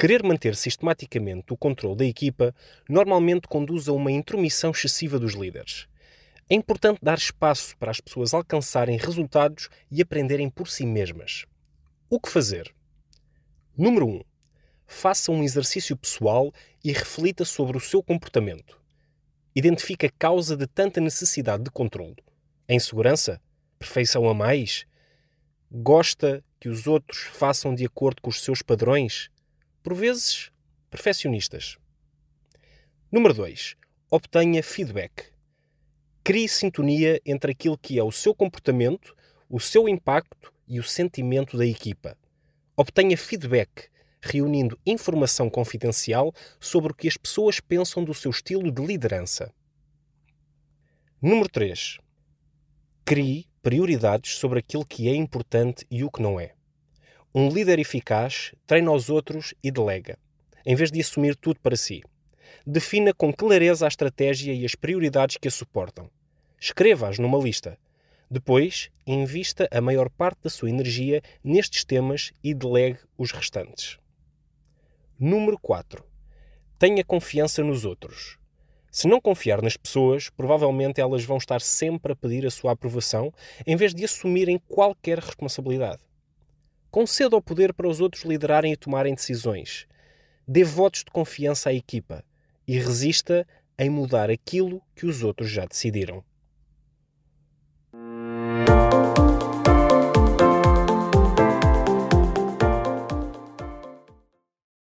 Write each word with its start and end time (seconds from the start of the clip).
Querer 0.00 0.22
manter 0.22 0.56
sistematicamente 0.56 1.52
o 1.52 1.58
controle 1.58 1.94
da 1.94 2.06
equipa 2.06 2.54
normalmente 2.88 3.46
conduz 3.46 3.86
a 3.86 3.92
uma 3.92 4.10
intromissão 4.10 4.70
excessiva 4.70 5.18
dos 5.18 5.34
líderes. 5.34 5.86
É 6.48 6.54
importante 6.54 7.00
dar 7.02 7.18
espaço 7.18 7.76
para 7.76 7.90
as 7.90 8.00
pessoas 8.00 8.32
alcançarem 8.32 8.96
resultados 8.96 9.68
e 9.90 10.00
aprenderem 10.00 10.48
por 10.48 10.68
si 10.68 10.86
mesmas. 10.86 11.44
O 12.08 12.18
que 12.18 12.30
fazer? 12.30 12.74
Número 13.76 14.06
1. 14.08 14.24
Faça 14.86 15.30
um 15.30 15.42
exercício 15.42 15.94
pessoal 15.94 16.50
e 16.82 16.92
reflita 16.92 17.44
sobre 17.44 17.76
o 17.76 17.80
seu 17.80 18.02
comportamento. 18.02 18.80
Identifique 19.54 20.06
a 20.06 20.10
causa 20.18 20.56
de 20.56 20.66
tanta 20.66 20.98
necessidade 20.98 21.64
de 21.64 21.70
controle. 21.70 22.16
A 22.66 22.72
insegurança? 22.72 23.38
Perfeição 23.78 24.26
a 24.30 24.32
mais? 24.32 24.86
Gosta 25.70 26.42
que 26.58 26.70
os 26.70 26.86
outros 26.86 27.18
façam 27.34 27.74
de 27.74 27.84
acordo 27.84 28.22
com 28.22 28.30
os 28.30 28.42
seus 28.42 28.62
padrões? 28.62 29.30
Por 29.82 29.94
vezes, 29.94 30.50
perfeccionistas. 30.90 31.78
Número 33.10 33.32
2. 33.32 33.76
Obtenha 34.10 34.62
feedback. 34.62 35.32
Crie 36.22 36.48
sintonia 36.48 37.18
entre 37.24 37.52
aquilo 37.52 37.78
que 37.78 37.98
é 37.98 38.04
o 38.04 38.12
seu 38.12 38.34
comportamento, 38.34 39.16
o 39.48 39.58
seu 39.58 39.88
impacto 39.88 40.52
e 40.68 40.78
o 40.78 40.82
sentimento 40.82 41.56
da 41.56 41.64
equipa. 41.64 42.14
Obtenha 42.76 43.16
feedback, 43.16 43.88
reunindo 44.20 44.78
informação 44.84 45.48
confidencial 45.48 46.30
sobre 46.60 46.92
o 46.92 46.94
que 46.94 47.08
as 47.08 47.16
pessoas 47.16 47.58
pensam 47.58 48.04
do 48.04 48.12
seu 48.12 48.30
estilo 48.30 48.70
de 48.70 48.84
liderança. 48.84 49.50
Número 51.22 51.48
3. 51.48 51.96
Crie 53.02 53.46
prioridades 53.62 54.34
sobre 54.34 54.58
aquilo 54.58 54.84
que 54.84 55.08
é 55.08 55.14
importante 55.14 55.86
e 55.90 56.04
o 56.04 56.10
que 56.10 56.20
não 56.20 56.38
é. 56.38 56.54
Um 57.32 57.48
líder 57.48 57.78
eficaz 57.78 58.52
treina 58.66 58.90
os 58.90 59.08
outros 59.08 59.54
e 59.62 59.70
delega, 59.70 60.18
em 60.66 60.74
vez 60.74 60.90
de 60.90 61.00
assumir 61.00 61.36
tudo 61.36 61.60
para 61.60 61.76
si. 61.76 62.02
Defina 62.66 63.14
com 63.14 63.32
clareza 63.32 63.84
a 63.84 63.88
estratégia 63.88 64.52
e 64.52 64.64
as 64.64 64.74
prioridades 64.74 65.36
que 65.36 65.46
a 65.46 65.50
suportam. 65.50 66.10
Escreva-as 66.60 67.20
numa 67.20 67.38
lista. 67.38 67.78
Depois, 68.28 68.90
invista 69.06 69.68
a 69.70 69.80
maior 69.80 70.10
parte 70.10 70.40
da 70.42 70.50
sua 70.50 70.70
energia 70.70 71.22
nestes 71.44 71.84
temas 71.84 72.32
e 72.42 72.52
delegue 72.52 72.98
os 73.16 73.30
restantes. 73.30 73.96
Número 75.16 75.56
4. 75.56 76.04
Tenha 76.80 77.04
confiança 77.04 77.62
nos 77.62 77.84
outros. 77.84 78.38
Se 78.90 79.06
não 79.06 79.20
confiar 79.20 79.62
nas 79.62 79.76
pessoas, 79.76 80.30
provavelmente 80.30 81.00
elas 81.00 81.24
vão 81.24 81.36
estar 81.36 81.60
sempre 81.60 82.12
a 82.12 82.16
pedir 82.16 82.44
a 82.44 82.50
sua 82.50 82.72
aprovação 82.72 83.32
em 83.64 83.76
vez 83.76 83.94
de 83.94 84.04
assumirem 84.04 84.60
qualquer 84.66 85.20
responsabilidade. 85.20 86.09
Conceda 86.90 87.36
o 87.36 87.42
poder 87.42 87.72
para 87.72 87.88
os 87.88 88.00
outros 88.00 88.24
liderarem 88.24 88.72
e 88.72 88.76
tomarem 88.76 89.14
decisões. 89.14 89.86
Dê 90.46 90.64
votos 90.64 91.04
de 91.04 91.10
confiança 91.10 91.70
à 91.70 91.72
equipa 91.72 92.24
e 92.66 92.78
resista 92.78 93.46
em 93.78 93.88
mudar 93.88 94.30
aquilo 94.30 94.82
que 94.94 95.06
os 95.06 95.22
outros 95.22 95.48
já 95.50 95.64
decidiram. 95.64 96.24